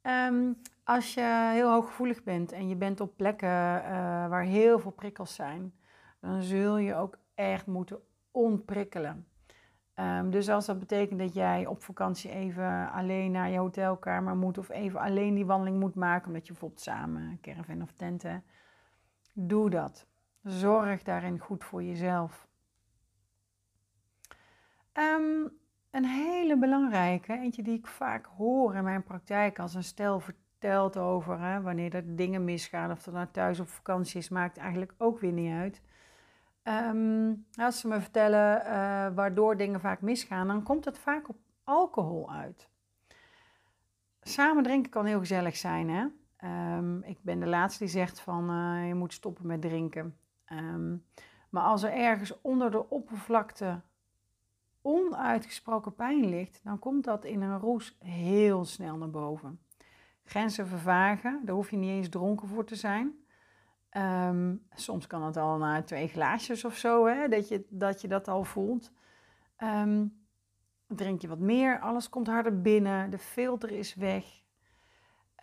Um, 0.02 0.60
als 0.84 1.14
je 1.14 1.50
heel 1.52 1.70
hooggevoelig 1.70 2.22
bent 2.22 2.52
en 2.52 2.68
je 2.68 2.76
bent 2.76 3.00
op 3.00 3.16
plekken 3.16 3.48
uh, 3.48 4.28
waar 4.28 4.42
heel 4.42 4.78
veel 4.78 4.90
prikkels 4.90 5.34
zijn, 5.34 5.74
dan 6.20 6.42
zul 6.42 6.76
je 6.76 6.94
ook 6.94 7.18
echt 7.34 7.66
moeten 7.66 8.00
ontprikkelen. 8.30 9.26
Ehm, 9.94 10.30
dus 10.30 10.49
als 10.49 10.66
dat 10.66 10.78
betekent 10.78 11.18
dat 11.18 11.35
jij 11.35 11.66
op 11.66 11.82
vakantie 11.82 12.30
even 12.30 12.90
alleen 12.90 13.30
naar 13.30 13.50
je 13.50 13.58
hotelkamer 13.58 14.37
moet 14.37 14.58
of 14.58 14.68
even 14.68 15.00
alleen 15.00 15.35
die 15.35 15.47
wandeling 15.47 15.80
moet 15.80 15.94
maken, 15.94 16.26
omdat 16.26 16.47
je 16.47 16.52
bijvoorbeeld 16.52 16.80
samen 16.80 17.38
caravan 17.40 17.82
of 17.82 17.92
tenten, 17.92 18.44
doe 19.32 19.70
dat. 19.70 20.06
Zorg 20.42 21.02
daarin 21.02 21.38
goed 21.38 21.64
voor 21.64 21.82
jezelf. 21.82 22.49
Ehm, 24.92 25.47
een 25.90 26.04
hele 26.04 26.58
belangrijke, 26.58 27.32
eentje 27.32 27.62
die 27.62 27.78
ik 27.78 27.87
vaak 27.87 28.26
hoor 28.26 28.75
in 28.75 28.85
mijn 28.85 29.02
praktijk 29.02 29.58
als 29.58 29.75
een 29.75 29.85
stel 29.85 30.20
vertelt 30.20 30.97
over 30.97 31.40
hè, 31.40 31.61
wanneer 31.61 31.94
er 31.94 32.16
dingen 32.16 32.44
misgaan 32.44 32.90
of 32.90 33.06
er 33.06 33.12
nou 33.12 33.26
thuis 33.30 33.61
op 33.61 33.68
vakantie 33.68 34.18
is, 34.18 34.28
maakt 34.28 34.56
eigenlijk 34.56 34.94
ook 34.99 35.18
weer 35.18 35.32
niet 35.32 35.52
uit. 35.52 35.82
Ehm, 36.68 37.34
als 37.54 37.80
ze 37.80 37.88
me 37.88 38.00
vertellen 38.00 38.62
uh, 38.66 39.14
waardoor 39.14 39.56
dingen 39.56 39.80
vaak 39.80 40.00
misgaan, 40.00 40.46
dan 40.46 40.62
komt 40.62 40.84
het 40.84 40.98
vaak 40.98 41.28
op 41.28 41.37
alcohol 41.64 42.32
uit. 42.32 42.68
Samen 44.20 44.62
drinken 44.62 44.90
kan 44.90 45.04
heel 45.04 45.18
gezellig 45.18 45.56
zijn. 45.56 45.88
Hè? 45.90 46.06
Um, 46.76 47.02
ik 47.02 47.18
ben 47.22 47.40
de 47.40 47.46
laatste 47.46 47.84
die 47.84 47.92
zegt 47.92 48.20
van 48.20 48.50
uh, 48.50 48.87
je 48.88 48.94
moet 48.94 49.12
stoppen 49.12 49.46
met 49.46 49.60
drinken. 49.60 50.16
Um, 50.52 51.04
maar 51.50 51.62
als 51.62 51.82
er 51.82 51.92
ergens 51.92 52.40
onder 52.40 52.70
de 52.70 52.90
oppervlakte 52.90 53.80
onuitgesproken 54.82 55.94
pijn 55.94 56.28
ligt, 56.28 56.60
dan 56.64 56.78
komt 56.78 57.04
dat 57.04 57.25
in 57.25 57.42
een 57.42 57.58
roes 57.58 57.96
heel 57.98 58.64
snel 58.64 58.96
naar 58.96 59.10
boven. 59.10 59.60
Grenzen 60.25 60.66
vervagen, 60.66 61.40
daar 61.44 61.54
hoef 61.54 61.70
je 61.70 61.76
niet 61.76 61.90
eens 61.90 62.08
dronken 62.08 62.48
voor 62.48 62.64
te 62.64 62.76
zijn. 62.76 63.26
Ehm, 63.88 64.54
soms 64.75 65.07
kan 65.07 65.23
het 65.23 65.37
al 65.37 65.59
na 65.59 65.83
twee 65.83 66.09
glaasjes 66.09 66.64
of 66.64 66.76
zo, 66.76 67.07
hè, 67.07 67.28
dat, 67.28 67.49
je, 67.49 67.66
dat 67.68 68.00
je 68.00 68.09
dat 68.09 68.28
al 68.28 68.45
voelt. 68.45 68.92
Um, 69.62 70.26
drink 70.87 71.21
je 71.21 71.28
wat 71.28 71.38
meer, 71.38 71.80
alles 71.80 72.09
komt 72.09 72.26
harder 72.26 72.61
binnen, 72.61 73.11
de 73.11 73.18
filter 73.18 73.71
is 73.71 73.95
weg. 73.95 74.25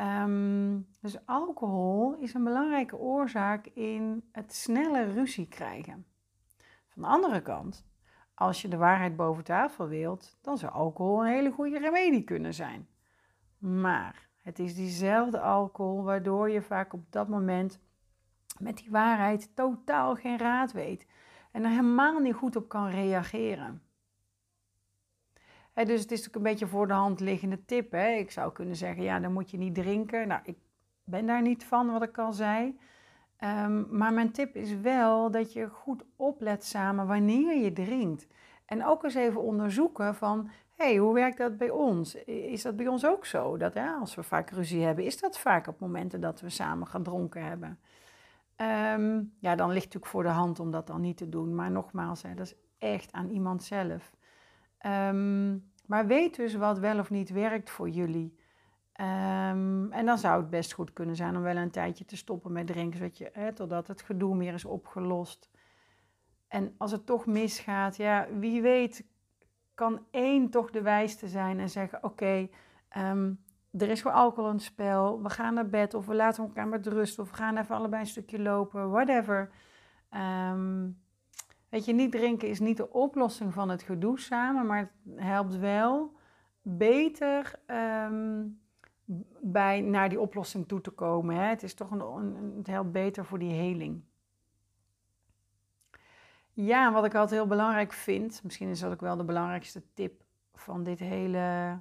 Um, 0.02 0.88
dus 1.02 1.26
alcohol 1.26 2.16
is 2.16 2.34
een 2.34 2.44
belangrijke 2.44 2.98
oorzaak 2.98 3.66
in 3.66 4.30
het 4.32 4.54
snelle 4.54 5.04
ruzie 5.04 5.48
krijgen. 5.48 6.06
Van 6.88 7.02
de 7.02 7.08
andere 7.08 7.42
kant, 7.42 7.86
als 8.34 8.62
je 8.62 8.68
de 8.68 8.78
waarheid 8.78 9.16
boven 9.16 9.44
tafel 9.44 9.88
wilt, 9.88 10.38
dan 10.42 10.58
zou 10.58 10.72
alcohol 10.72 11.22
een 11.22 11.32
hele 11.32 11.52
goede 11.52 11.80
remedie 11.80 12.24
kunnen 12.24 12.54
zijn. 12.54 12.88
Maar 13.58 14.30
het 14.42 14.60
is 14.60 14.76
diezelfde 14.76 15.40
alcohol 15.40 16.04
waardoor 16.04 16.50
je 16.50 16.62
vaak 16.62 16.94
op 16.94 17.12
dat 17.12 17.28
moment 17.28 17.80
met 18.60 18.78
die 18.78 18.92
waarheid 18.92 19.56
totaal 19.56 20.16
geen 20.16 20.38
raad 20.38 20.72
weet 20.72 21.06
en 21.52 21.64
er 21.64 21.70
helemaal 21.70 22.20
niet 22.20 22.34
goed 22.34 22.56
op 22.56 22.70
kan 22.70 22.90
reageren. 22.90 23.82
dus 25.74 26.02
het 26.02 26.12
is 26.12 26.28
ook 26.28 26.36
een 26.36 26.42
beetje 26.42 26.68
voor 26.68 26.88
de 26.88 26.94
hand 26.94 27.20
liggende 27.20 27.66
tip. 27.66 27.92
Hè? 27.92 28.08
Ik 28.08 28.32
zou 28.32 28.52
kunnen 28.52 28.76
zeggen, 28.76 29.04
ja, 29.04 29.20
dan 29.20 29.34
moet 29.34 29.52
je 29.52 29.58
niet 29.58 29.76
drinken. 29.76 30.28
Nou, 30.28 30.42
ik 30.44 30.58
ben 31.04 31.26
daar 31.26 31.42
niet 31.42 31.64
van, 31.64 31.92
wat 31.92 32.04
ik 32.04 32.18
al 32.18 32.34
zei. 32.34 32.78
Ehm, 33.38 33.98
maar 33.98 34.14
mijn 34.14 34.32
tip 34.32 34.56
is 34.56 34.76
wel 34.80 35.32
dat 35.32 35.54
je 35.54 35.70
goed 35.70 36.04
oplet 36.16 36.64
samen 36.64 37.08
wanneer 37.08 37.58
je 37.58 37.74
drinkt. 37.74 38.28
En 38.66 38.86
ook 38.86 39.04
eens 39.04 39.16
even 39.16 39.42
onderzoeken 39.42 40.16
van, 40.16 40.50
hey, 40.76 40.98
hoe 40.98 41.14
werkt 41.14 41.38
dat 41.38 41.58
bij 41.58 41.70
ons? 41.70 42.16
Is 42.26 42.62
dat 42.62 42.76
bij 42.76 42.88
ons 42.88 43.06
ook 43.06 43.26
zo? 43.26 43.58
Dat 43.58 43.74
ja, 43.74 43.98
als 44.00 44.16
we 44.16 44.24
vaak 44.24 44.50
ruzie 44.50 44.84
hebben, 44.84 45.06
is 45.06 45.20
dat 45.20 45.40
vaak 45.40 45.68
op 45.68 45.80
momenten 45.80 46.22
dat 46.22 46.42
we 46.42 46.50
samen 46.50 46.88
gedronken 46.88 47.44
hebben? 47.44 47.80
Ehm, 48.56 49.24
ja, 49.40 49.56
dan 49.56 49.70
ligt 49.70 49.84
het 49.84 49.94
natuurlijk 49.94 50.06
voor 50.06 50.24
de 50.24 50.30
hand 50.30 50.60
om 50.60 50.72
dat 50.72 50.88
dan 50.88 51.02
niet 51.02 51.18
te 51.18 51.30
doen. 51.30 51.56
Maar 51.56 51.72
nogmaals, 51.72 52.22
hè, 52.22 52.34
dat 52.34 52.46
is 52.46 52.56
echt 52.78 53.12
aan 53.12 53.30
iemand 53.30 53.64
zelf. 53.64 54.12
Ehm, 54.78 55.58
maar 55.86 56.08
weet 56.08 56.36
dus 56.36 56.56
wat 56.56 56.80
wel 56.80 57.00
of 57.00 57.10
niet 57.10 57.30
werkt 57.30 57.70
voor 57.70 57.90
jullie. 57.90 58.44
Um, 59.02 59.92
en 59.92 60.06
dan 60.06 60.18
zou 60.18 60.42
het 60.42 60.50
best 60.50 60.74
goed 60.74 60.94
kunnen 60.94 61.16
zijn 61.16 61.36
om 61.36 61.42
wel 61.42 61.56
een 61.56 61.72
tijdje 61.72 62.06
te 62.06 62.18
stoppen 62.18 62.52
met 62.52 62.68
drinken, 62.68 62.98
zodat 62.98 63.18
je, 63.18 63.30
hè, 63.34 63.54
totdat 63.54 63.88
het 63.88 64.02
gedoe 64.02 64.36
meer 64.36 64.54
is 64.54 64.66
opgelost. 64.66 65.50
En 66.48 66.76
als 66.78 66.92
het 66.92 67.06
toch 67.06 67.26
misgaat, 67.26 67.96
ja, 67.96 68.28
wie 68.40 68.62
weet 68.62 69.06
kan 69.74 70.06
één 70.12 70.50
toch 70.50 70.72
de 70.72 70.82
wijste 70.82 71.28
zijn 71.28 71.60
en 71.60 71.70
zeggen: 71.70 72.04
Oké, 72.04 72.50
er 73.78 73.90
is 73.90 74.02
gewoon 74.02 74.18
alcohol 74.18 74.52
het 74.52 74.62
spel. 74.62 75.22
We 75.22 75.30
gaan 75.30 75.54
naar 75.54 75.70
bed 75.70 75.94
of 75.94 76.06
we 76.06 76.16
laten 76.16 76.44
elkaar 76.44 76.68
met 76.68 76.88
rust 76.88 77.20
of 77.20 77.30
we 77.30 77.36
gaan 77.36 77.58
even 77.58 77.76
allebei 77.76 78.02
een 78.02 78.08
stukje 78.08 78.40
lopen, 78.40 78.90
whatever. 78.90 79.52
Um, 80.52 81.02
weet 81.70 81.86
je, 81.86 81.94
niet 81.94 82.12
drinken 82.12 82.48
is 82.48 82.60
niet 82.60 82.78
de 82.78 82.92
oplossing 82.92 83.54
van 83.54 83.70
het 83.70 83.82
gedoe 83.82 84.20
samen, 84.20 84.66
maar 84.66 84.78
het 84.78 84.90
helpt 85.16 85.58
wel 85.58 86.16
beter 86.62 87.60
um, 87.68 88.60
bij 89.42 89.82
naar 89.82 90.10
die 90.10 90.20
oplossing 90.20 90.68
toe 90.68 90.82
te 90.82 90.92
komen. 90.92 91.36
Hè? 91.36 91.44
Het 91.44 91.64
is 91.64 91.74
toch 91.74 91.92
een, 91.92 92.02
een, 92.02 92.54
het 92.58 92.68
helpt 92.68 92.92
beter 92.92 93.26
voor 93.26 93.40
die 93.40 93.54
heling. 93.54 94.04
Ja, 96.54 96.92
wat 96.92 97.06
ik 97.06 97.16
altijd 97.16 97.40
heel 97.40 97.50
belangrijk 97.50 97.94
vind, 97.94 98.44
misschien 98.44 98.70
is 98.70 98.80
dat 98.80 98.92
ook 98.92 99.02
wel 99.02 99.18
de 99.18 99.24
belangrijkste 99.24 99.84
tip 99.94 100.24
van 100.54 100.84
dit 100.84 101.00
hele 101.00 101.80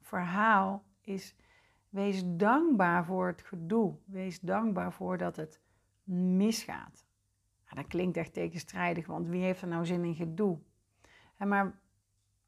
verhaal, 0.00 0.84
is 1.02 1.36
wees 1.88 2.22
dankbaar 2.26 3.04
voor 3.04 3.26
het 3.26 3.42
gedoe. 3.42 3.94
Wees 4.04 4.40
dankbaar 4.40 4.92
voor 4.92 5.18
dat 5.18 5.36
het 5.36 5.60
misgaat. 6.04 7.06
Nou, 7.64 7.76
dat 7.76 7.86
klinkt 7.86 8.16
echt 8.16 8.32
tegenstrijdig, 8.32 9.06
want 9.06 9.28
wie 9.28 9.42
heeft 9.42 9.62
er 9.62 9.68
nou 9.68 9.86
zin 9.86 10.04
in 10.04 10.14
gedoe? 10.14 10.58
maar 11.46 11.78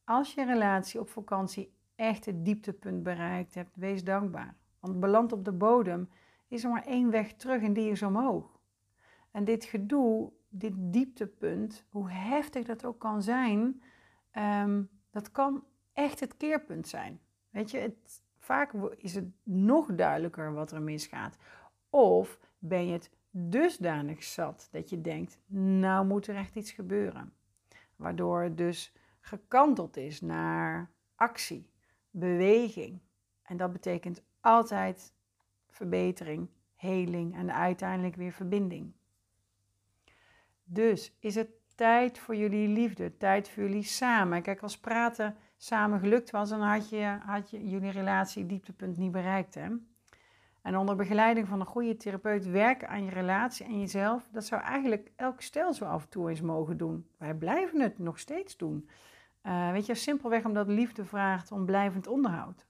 als 0.04 0.34
je 0.34 0.44
relatie 0.44 1.00
op 1.00 1.08
vakantie 1.08 1.74
echt 1.94 2.24
het 2.24 2.44
dieptepunt 2.44 3.02
bereikt 3.02 3.54
hebt, 3.54 3.76
wees 3.76 4.04
dankbaar. 4.04 4.56
Want 4.80 5.00
beland 5.00 5.32
op 5.32 5.44
de 5.44 5.52
bodem 5.52 6.08
is 6.48 6.64
er 6.64 6.70
maar 6.70 6.84
één 6.84 7.10
weg 7.10 7.32
terug 7.32 7.62
en 7.62 7.72
die 7.72 7.90
is 7.90 8.02
omhoog. 8.02 8.60
En 9.30 9.44
dit 9.44 9.64
gedoe, 9.64 10.32
dit 10.48 10.72
dieptepunt, 10.76 11.84
hoe 11.88 12.10
heftig 12.10 12.64
dat 12.64 12.84
ook 12.84 12.98
kan 12.98 13.22
zijn, 13.22 13.82
ehm, 14.30 14.82
dat 15.10 15.30
kan 15.30 15.64
echt 15.92 16.20
het 16.20 16.36
keerpunt 16.36 16.88
zijn. 16.88 17.20
Weet 17.50 17.70
je, 17.70 17.78
het, 17.78 18.22
Vaak 18.44 18.72
is 18.96 19.14
het 19.14 19.24
nog 19.42 19.94
duidelijker 19.94 20.52
wat 20.52 20.72
er 20.72 20.82
misgaat. 20.82 21.36
Of 21.90 22.38
ben 22.58 22.86
je 22.86 22.92
het 22.92 23.10
dusdanig 23.30 24.22
zat 24.22 24.68
dat 24.70 24.90
je 24.90 25.00
denkt, 25.00 25.38
nou 25.46 26.06
moet 26.06 26.26
er 26.26 26.36
echt 26.36 26.54
iets 26.54 26.72
gebeuren. 26.72 27.32
Waardoor 27.96 28.42
het 28.42 28.56
dus 28.56 28.92
gekanteld 29.20 29.96
is 29.96 30.20
naar 30.20 30.90
actie, 31.14 31.70
beweging. 32.10 33.00
En 33.42 33.56
dat 33.56 33.72
betekent 33.72 34.22
altijd 34.40 35.14
verbetering, 35.68 36.48
heling 36.74 37.36
en 37.36 37.52
uiteindelijk 37.52 38.16
weer 38.16 38.32
verbinding. 38.32 38.92
Dus 40.64 41.16
is 41.18 41.34
het 41.34 41.50
tijd 41.74 42.18
voor 42.18 42.36
jullie 42.36 42.68
liefde, 42.68 43.16
tijd 43.16 43.48
voor 43.48 43.62
jullie 43.62 43.82
samen. 43.82 44.42
Kijk, 44.42 44.62
als 44.62 44.78
praten 44.78 45.36
samen 45.64 46.00
gelukt 46.00 46.30
was, 46.30 46.48
dan 46.48 46.60
had 46.60 46.88
je, 46.88 47.18
had 47.24 47.50
je 47.50 47.68
jullie 47.68 47.90
relatie 47.90 48.46
dieptepunt 48.46 48.96
niet 48.96 49.12
bereikt. 49.12 49.54
Hè? 49.54 49.68
En 50.62 50.76
onder 50.76 50.96
begeleiding 50.96 51.48
van 51.48 51.60
een 51.60 51.66
goede 51.66 51.96
therapeut 51.96 52.46
werken 52.46 52.88
aan 52.88 53.04
je 53.04 53.10
relatie 53.10 53.66
en 53.66 53.80
jezelf, 53.80 54.28
dat 54.32 54.44
zou 54.44 54.62
eigenlijk 54.62 55.10
elk 55.16 55.40
stel 55.40 55.72
zo 55.72 55.84
af 55.84 56.02
en 56.02 56.08
toe 56.08 56.30
eens 56.30 56.40
mogen 56.40 56.76
doen. 56.76 57.06
Wij 57.18 57.34
blijven 57.34 57.80
het 57.80 57.98
nog 57.98 58.18
steeds 58.18 58.56
doen. 58.56 58.88
Uh, 59.42 59.70
weet 59.70 59.86
je, 59.86 59.94
simpelweg 59.94 60.44
omdat 60.44 60.68
liefde 60.68 61.04
vraagt 61.04 61.52
om 61.52 61.64
blijvend 61.64 62.06
onderhoud. 62.06 62.66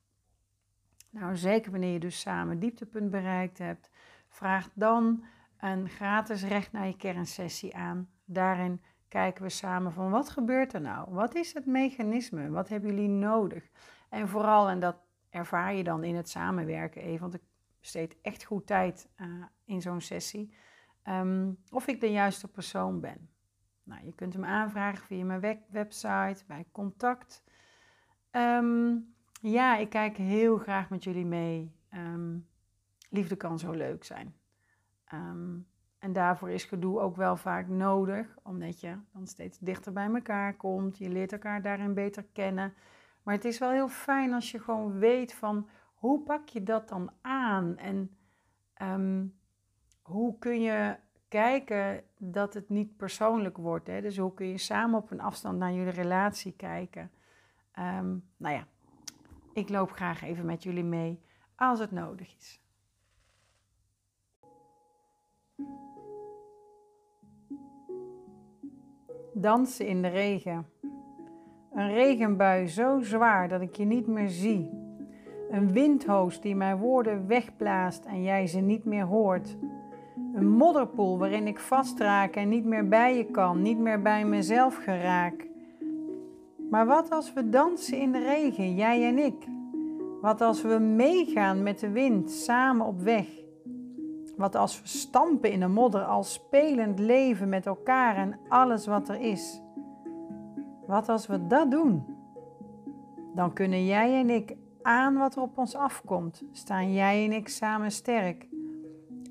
Nou, 1.11 1.37
zeker 1.37 1.71
wanneer 1.71 1.93
je 1.93 1.99
dus 1.99 2.21
samen 2.21 2.59
dieptepunt 2.59 3.11
bereikt 3.11 3.59
hebt, 3.59 3.91
vraag 4.29 4.71
dan 4.75 5.25
een 5.59 5.89
gratis 5.89 6.45
recht 6.45 6.73
naar 6.73 6.87
je 6.87 6.97
kernsessie 6.97 7.77
aan. 7.77 8.09
Daarin 8.25 8.81
kijken 9.15 9.43
we 9.43 9.49
samen 9.49 9.93
van 9.93 10.11
wat 10.11 10.31
gebeurt 10.31 10.73
er 10.73 10.81
nou? 10.81 11.11
Wat 11.11 11.35
is 11.35 11.55
het 11.55 11.67
mechanisme? 11.67 12.51
Wat 12.51 12.69
hebben 12.69 12.91
jullie 12.91 13.09
nodig? 13.09 13.71
En 14.09 14.29
vooral, 14.29 14.69
en 14.69 14.81
dat 14.81 14.97
ervaar 15.31 15.75
je 15.75 15.85
dan 15.85 16.05
in 16.05 16.15
het 16.15 16.29
samenwerken 16.29 17.03
even, 17.03 17.21
want 17.21 17.35
ik 17.35 17.43
besteed 17.81 18.17
echt 18.23 18.45
goed 18.45 18.67
tijd 18.67 19.09
uh, 19.17 19.45
in 19.65 19.81
zo'n 19.81 20.01
sessie, 20.01 20.55
um, 21.05 21.59
of 21.71 21.87
ik 21.87 22.01
de 22.01 22.11
juiste 22.11 22.49
persoon 22.49 23.01
ben. 23.01 23.29
Nou, 23.83 24.05
je 24.05 24.15
kunt 24.15 24.33
hem 24.33 24.45
aanvragen 24.45 25.07
via 25.07 25.25
mijn 25.25 25.61
website, 25.69 26.45
bij 26.47 26.67
contact. 26.73 27.45
Um, 28.31 29.15
ja, 29.41 29.77
ik 29.77 29.89
kijk 29.89 30.17
heel 30.17 30.59
graag 30.59 30.91
met 30.91 31.05
jullie 31.05 31.27
mee. 31.27 31.75
Um, 31.95 32.49
liefde 33.09 33.37
kan 33.37 33.59
zo 33.59 33.73
leuk 33.73 34.05
zijn. 34.05 34.35
En 36.05 36.13
daarvoor 36.13 36.51
is 36.51 36.65
gedoe 36.65 37.01
ook 37.01 37.17
wel 37.17 37.37
vaak 37.37 37.69
nodig, 37.69 38.37
omdat 38.43 38.81
je 38.81 38.97
dan 39.13 39.27
steeds 39.27 39.59
dichter 39.59 39.93
bij 39.93 40.09
elkaar 40.15 40.57
komt. 40.57 40.99
Je 40.99 41.09
leert 41.09 41.33
elkaar 41.33 41.63
daarin 41.63 41.95
beter 41.95 42.25
kennen. 42.33 42.75
Maar 43.23 43.35
het 43.35 43.45
is 43.45 43.59
wel 43.59 43.71
heel 43.71 43.89
fijn 43.89 44.33
als 44.33 44.51
je 44.51 44.59
gewoon 44.59 44.99
weet 44.99 45.35
van 45.35 45.69
hoe 45.95 46.21
pak 46.21 46.49
je 46.49 46.63
dat 46.63 46.89
dan 46.89 47.11
aan 47.21 47.77
en 47.77 48.17
um, 48.83 49.35
hoe 50.03 50.39
kun 50.39 50.61
je 50.61 50.97
kijken 51.29 52.05
dat 52.19 52.55
het 52.55 52.69
niet 52.69 52.97
persoonlijk 52.97 53.57
wordt. 53.57 53.87
Hè? 53.87 54.01
Dus 54.01 54.19
hoe 54.19 54.35
kun 54.35 54.49
je 54.49 54.59
samen 54.59 54.99
op 54.99 55.11
een 55.11 55.21
afstand 55.21 55.59
naar 55.59 55.73
jullie 55.73 55.93
relatie 55.93 56.53
kijken? 56.53 57.11
Um, 57.79 58.29
nou 58.37 58.55
ja, 58.55 58.67
ik 59.53 59.69
loop 59.69 59.93
graag 59.93 60.23
even 60.23 60.45
met 60.45 60.63
jullie 60.63 60.85
mee 60.85 61.23
als 61.57 61.79
het 61.79 61.91
nodig 61.91 62.37
is. 62.37 62.64
Dansen 69.37 69.87
in 69.87 70.03
de 70.03 70.09
regen. 70.09 70.67
Een 71.73 71.93
regenbui 71.93 72.69
zo 72.69 73.01
zwaar 73.01 73.49
dat 73.49 73.61
ik 73.61 73.77
je 73.77 73.85
niet 73.85 74.07
meer 74.07 74.29
zie. 74.29 74.71
Een 75.51 75.73
windhoos 75.73 76.41
die 76.41 76.57
mijn 76.57 76.77
woorden 76.77 77.27
wegblaast 77.27 78.05
en 78.05 78.23
jij 78.23 78.47
ze 78.47 78.61
niet 78.61 78.85
meer 78.85 79.05
hoort. 79.05 79.57
Een 80.35 80.49
modderpoel 80.49 81.19
waarin 81.19 81.47
ik 81.47 81.59
vastraak 81.59 82.35
en 82.35 82.49
niet 82.49 82.65
meer 82.65 82.89
bij 82.89 83.17
je 83.17 83.25
kan, 83.25 83.63
niet 83.63 83.79
meer 83.79 84.03
bij 84.03 84.25
mezelf 84.25 84.77
geraak. 84.77 85.49
Maar 86.71 86.87
wat 86.87 87.11
als 87.11 87.33
we 87.33 87.49
dansen 87.49 87.99
in 87.99 88.13
de 88.13 88.19
regen, 88.19 88.75
jij 88.75 89.07
en 89.09 89.19
ik? 89.19 89.47
Wat 90.21 90.41
als 90.41 90.63
we 90.63 90.79
meegaan 90.79 91.63
met 91.63 91.79
de 91.79 91.91
wind, 91.91 92.31
samen 92.31 92.87
op 92.87 93.01
weg? 93.01 93.44
Wat 94.37 94.55
als 94.55 94.81
we 94.81 94.89
stampen 94.89 95.51
in 95.51 95.61
de 95.61 95.69
modder, 95.69 96.03
al 96.03 96.23
spelend 96.23 96.99
leven 96.99 97.49
met 97.49 97.67
elkaar 97.67 98.17
en 98.17 98.39
alles 98.49 98.87
wat 98.87 99.09
er 99.09 99.21
is? 99.21 99.63
Wat 100.87 101.09
als 101.09 101.27
we 101.27 101.47
dat 101.47 101.71
doen? 101.71 102.05
Dan 103.35 103.53
kunnen 103.53 103.85
jij 103.85 104.21
en 104.21 104.31
ik 104.31 104.57
aan 104.83 105.15
wat 105.15 105.37
er 105.37 105.43
op 105.43 105.59
ons 105.59 105.75
afkomt. 105.75 106.43
Staan 106.53 106.93
jij 106.93 107.25
en 107.25 107.33
ik 107.33 107.49
samen 107.49 107.91
sterk. 107.91 108.49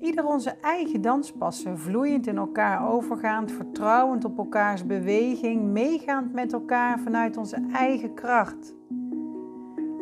Ieder 0.00 0.26
onze 0.26 0.50
eigen 0.50 1.00
danspassen, 1.00 1.78
vloeiend 1.78 2.26
in 2.26 2.36
elkaar 2.36 2.88
overgaand, 2.88 3.52
vertrouwend 3.52 4.24
op 4.24 4.38
elkaars 4.38 4.86
beweging, 4.86 5.62
meegaand 5.62 6.32
met 6.32 6.52
elkaar 6.52 6.98
vanuit 6.98 7.36
onze 7.36 7.66
eigen 7.72 8.14
kracht. 8.14 8.74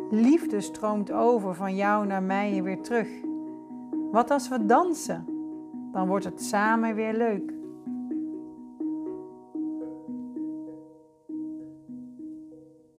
Liefde 0.09 0.61
stroomt 0.61 1.11
over 1.11 1.55
van 1.55 1.75
jou 1.75 2.05
naar 2.05 2.23
mij 2.23 2.57
en 2.57 2.63
weer 2.63 2.81
terug. 2.81 3.07
Wat 4.13 4.31
als 4.31 4.47
we 4.47 4.65
dansen? 4.65 5.25
Dan 5.91 6.07
wordt 6.07 6.25
het 6.25 6.41
samen 6.41 6.95
weer 6.95 7.13
leuk. 7.13 7.52